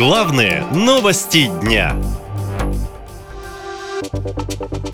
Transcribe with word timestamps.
Главные 0.00 0.64
новости 0.72 1.50
дня. 1.60 1.94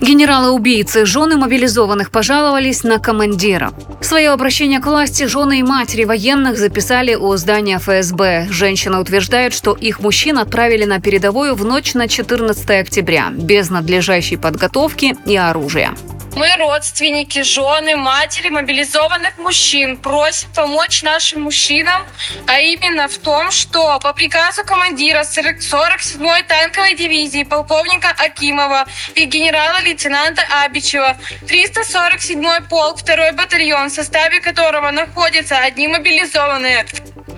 Генералы-убийцы, 0.01 1.05
жены 1.05 1.37
мобилизованных 1.37 2.11
пожаловались 2.11 2.83
на 2.83 2.99
командира. 2.99 3.71
Свое 4.01 4.31
обращение 4.31 4.81
к 4.81 4.85
власти 4.85 5.23
жены 5.23 5.59
и 5.59 5.63
матери 5.63 6.03
военных 6.03 6.57
записали 6.57 7.15
у 7.15 7.33
здания 7.37 7.79
ФСБ. 7.79 8.47
Женщина 8.49 8.99
утверждает, 8.99 9.53
что 9.53 9.71
их 9.71 10.01
мужчин 10.01 10.39
отправили 10.39 10.83
на 10.83 10.99
передовую 10.99 11.55
в 11.55 11.63
ночь 11.63 11.93
на 11.93 12.09
14 12.09 12.69
октября 12.71 13.29
без 13.31 13.69
надлежащей 13.69 14.35
подготовки 14.35 15.15
и 15.25 15.37
оружия. 15.37 15.95
Мы, 16.37 16.55
родственники, 16.57 17.41
жены, 17.41 17.95
матери 17.95 18.49
мобилизованных 18.49 19.39
мужчин, 19.39 19.97
просим 19.97 20.47
помочь 20.53 21.01
нашим 21.01 21.41
мужчинам, 21.41 22.05
а 22.45 22.59
именно 22.59 23.07
в 23.07 23.17
том, 23.17 23.49
что 23.49 23.97
по 23.99 24.13
приказу 24.13 24.63
командира 24.63 25.21
47-й 25.21 26.43
танковой 26.43 26.93
дивизии 26.93 27.43
полковника 27.43 28.09
Акимова 28.09 28.85
и 29.15 29.25
генерала-лейтенанта 29.25 30.43
Абичева 30.63 31.17
347-й 31.47 32.69
полк, 32.69 33.01
2 33.01 33.31
батальон, 33.31 33.89
в 33.89 33.93
составе 33.93 34.39
которого 34.39 34.91
находятся 34.91 35.57
одни 35.57 35.87
мобилизованные, 35.87 36.85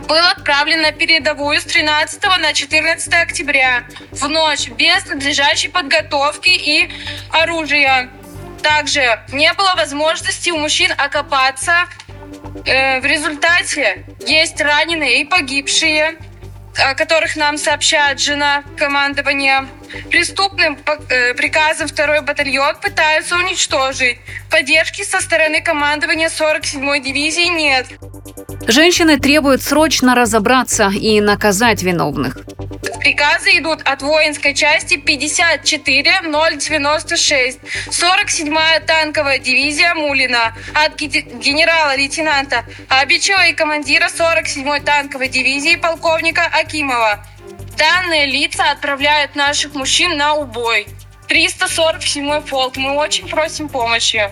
был 0.10 0.26
отправлен 0.36 0.82
на 0.82 0.92
передовую 0.92 1.62
с 1.62 1.64
13 1.64 2.22
на 2.42 2.52
14 2.52 3.14
октября 3.14 3.86
в 4.12 4.28
ночь 4.28 4.68
без 4.68 5.06
надлежащей 5.06 5.70
подготовки 5.70 6.50
и 6.50 6.92
оружия. 7.32 8.10
Также 8.62 9.20
не 9.32 9.52
было 9.54 9.74
возможности 9.76 10.50
у 10.50 10.58
мужчин 10.58 10.92
окопаться. 10.98 11.86
Э, 12.66 13.00
в 13.00 13.06
результате 13.06 14.06
есть 14.26 14.60
раненые 14.60 15.22
и 15.22 15.26
погибшие, 15.26 16.16
о 16.78 16.94
которых 16.96 17.36
нам 17.36 17.58
сообщает 17.58 18.20
жена 18.20 18.64
командования. 18.78 19.68
Преступным 20.10 20.78
э, 21.10 21.34
приказом 21.34 21.88
второй 21.88 22.22
батальон 22.22 22.76
пытаются 22.82 23.36
уничтожить. 23.36 24.20
Поддержки 24.52 25.04
со 25.04 25.20
стороны 25.20 25.62
командования 25.62 26.30
47-й 26.30 27.00
дивизии 27.02 27.50
нет. 27.50 27.88
Женщины 28.68 29.18
требуют 29.18 29.64
срочно 29.64 30.16
разобраться 30.16 30.92
и 30.94 31.22
наказать 31.22 31.82
виновных. 31.82 32.38
Приказы 33.00 33.58
идут 33.58 33.82
от 33.84 34.02
воинской 34.02 34.54
части 34.54 34.98
54096, 34.98 37.60
47-я 37.88 38.82
танковая 38.82 39.40
дивизия 39.40 39.96
Мулина, 39.96 40.54
от 40.74 40.98
генерала-лейтенанта 40.98 42.66
Абичева 42.90 43.48
и 43.48 43.54
командира 43.54 44.08
47-й 44.08 44.82
танковой 44.82 45.30
дивизии 45.30 45.78
полковника 45.78 46.46
Акимова. 46.46 47.26
Данные 47.78 48.26
лица 48.26 48.72
отправляют 48.72 49.36
наших 49.36 49.76
мужчин 49.76 50.18
на 50.18 50.34
убой. 50.34 50.86
347-й 51.30 52.42
полк. 52.50 52.76
Мы 52.76 52.98
очень 52.98 53.30
просим 53.30 53.70
помощи. 53.70 54.30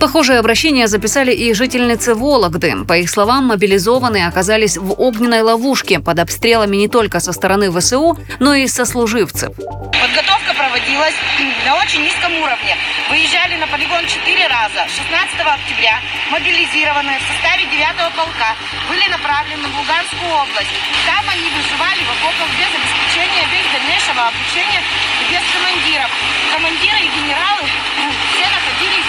Похожее 0.00 0.38
обращение 0.38 0.88
записали 0.88 1.32
и 1.32 1.54
жительницы 1.54 2.14
Вологды. 2.14 2.84
По 2.86 2.98
их 2.98 3.08
словам, 3.08 3.46
мобилизованные 3.46 4.26
оказались 4.26 4.76
в 4.76 4.92
огненной 5.00 5.40
ловушке 5.40 6.00
под 6.00 6.18
обстрелами 6.18 6.76
не 6.76 6.88
только 6.88 7.20
со 7.20 7.32
стороны 7.32 7.70
ВСУ, 7.72 8.18
но 8.38 8.54
и 8.54 8.66
сослуживцев. 8.66 9.56
Подготовка 9.56 10.52
проводилась 10.52 11.14
на 11.64 11.76
очень 11.76 12.02
низком 12.02 12.32
уровне. 12.42 12.76
Выезжали 13.10 13.56
на 13.56 13.66
полигон 13.66 14.04
четыре 14.06 14.46
раза. 14.46 14.84
16 14.86 15.40
октября 15.40 16.00
мобилизированные 16.30 17.18
в 17.18 17.24
составе 17.26 17.64
9-го 17.64 18.10
полка 18.16 18.52
были 18.88 19.08
направлены 19.08 19.66
в 19.68 19.74
Луганскую 19.78 20.30
область. 20.30 20.76
Там 21.06 21.24
они 21.30 21.48
выживали 21.56 22.02
в 22.04 22.10
окопах 22.20 22.50
без 22.60 22.70
обеспечения, 22.70 23.44
без 23.48 23.64
дальнейшего 23.72 24.28
обучения 24.28 24.82
и 25.20 25.24
без 25.32 25.42
командиров. 25.54 26.10
Командиры 26.52 27.00
и 27.00 27.08
генералы 27.16 27.64
все 28.36 28.46
находились 28.46 29.08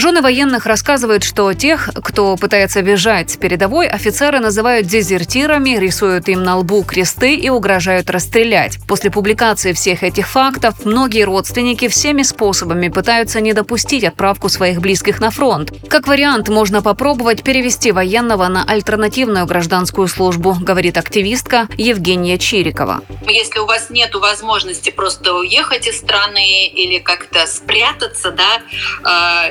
Жены 0.00 0.22
военных 0.22 0.64
рассказывают, 0.64 1.22
что 1.24 1.52
тех, 1.52 1.90
кто 2.02 2.34
пытается 2.36 2.80
бежать 2.80 3.32
с 3.32 3.36
передовой, 3.36 3.86
офицеры 3.86 4.40
называют 4.40 4.86
дезертирами, 4.86 5.76
рисуют 5.76 6.30
им 6.30 6.42
на 6.42 6.56
лбу 6.56 6.82
кресты 6.84 7.34
и 7.34 7.50
угрожают 7.50 8.08
расстрелять. 8.08 8.78
После 8.88 9.10
публикации 9.10 9.74
всех 9.74 10.02
этих 10.02 10.26
фактов 10.26 10.86
многие 10.86 11.24
родственники 11.24 11.86
всеми 11.88 12.22
способами 12.22 12.88
пытаются 12.88 13.42
не 13.42 13.52
допустить 13.52 14.02
отправку 14.02 14.48
своих 14.48 14.80
близких 14.80 15.20
на 15.20 15.30
фронт. 15.30 15.70
Как 15.90 16.08
вариант, 16.08 16.48
можно 16.48 16.80
попробовать 16.80 17.42
перевести 17.42 17.92
военного 17.92 18.48
на 18.48 18.64
альтернативную 18.64 19.44
гражданскую 19.44 20.08
службу, 20.08 20.56
говорит 20.58 20.96
активистка 20.96 21.68
Евгения 21.76 22.38
Чирикова. 22.38 23.02
Если 23.28 23.58
у 23.58 23.66
вас 23.66 23.90
нет 23.90 24.14
возможности 24.14 24.88
просто 24.88 25.34
уехать 25.34 25.86
из 25.86 25.98
страны 25.98 26.68
или 26.68 27.00
как-то 27.00 27.46
спрятаться, 27.46 28.30
да, 28.30 28.62
а, 29.04 29.50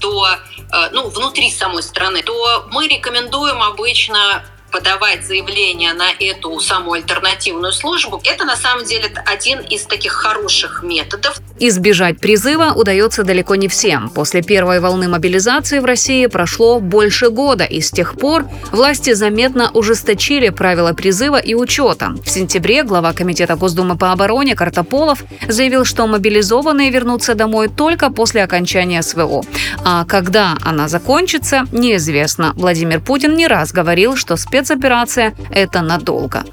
то 0.00 0.26
э, 0.26 0.90
ну, 0.92 1.08
внутри 1.08 1.50
самой 1.50 1.82
страны, 1.82 2.22
то 2.22 2.66
мы 2.70 2.88
рекомендуем 2.88 3.62
обычно 3.62 4.44
подавать 4.70 5.26
заявление 5.26 5.92
на 5.92 6.10
эту 6.18 6.58
самую 6.60 7.00
альтернативную 7.00 7.72
службу, 7.72 8.20
это 8.24 8.44
на 8.44 8.56
самом 8.56 8.84
деле 8.84 9.10
один 9.26 9.60
из 9.60 9.82
таких 9.84 10.12
хороших 10.12 10.82
методов. 10.82 11.40
Избежать 11.60 12.20
призыва 12.20 12.72
удается 12.74 13.24
далеко 13.24 13.56
не 13.56 13.68
всем. 13.68 14.10
После 14.10 14.42
первой 14.42 14.80
волны 14.80 15.08
мобилизации 15.08 15.80
в 15.80 15.84
России 15.84 16.26
прошло 16.26 16.80
больше 16.80 17.30
года, 17.30 17.64
и 17.64 17.80
с 17.80 17.90
тех 17.90 18.14
пор 18.14 18.46
власти 18.70 19.12
заметно 19.12 19.70
ужесточили 19.72 20.50
правила 20.50 20.92
призыва 20.92 21.38
и 21.38 21.54
учета. 21.54 22.14
В 22.24 22.28
сентябре 22.28 22.84
глава 22.84 23.12
Комитета 23.12 23.56
Госдумы 23.56 23.96
по 23.96 24.12
обороне 24.12 24.54
Картополов 24.54 25.24
заявил, 25.48 25.84
что 25.84 26.06
мобилизованные 26.06 26.90
вернутся 26.90 27.34
домой 27.34 27.68
только 27.68 28.10
после 28.10 28.44
окончания 28.44 29.02
СВО. 29.02 29.42
А 29.84 30.04
когда 30.04 30.56
она 30.62 30.88
закончится, 30.88 31.64
неизвестно. 31.72 32.52
Владимир 32.54 33.00
Путин 33.00 33.34
не 33.34 33.46
раз 33.46 33.72
говорил, 33.72 34.16
что 34.16 34.36
спец 34.36 34.57
спецоперация– 34.58 35.34
это 35.50 35.82
надолго. 35.82 36.44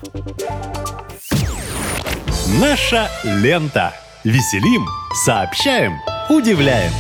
Наша 2.60 3.10
лента. 3.24 3.94
Веселим, 4.24 4.86
сообщаем, 5.26 5.94
удивляем. 6.30 6.92